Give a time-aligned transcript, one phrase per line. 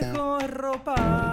[0.00, 1.25] viejo ropa.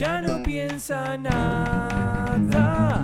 [0.00, 2.99] Ya no piensa nada.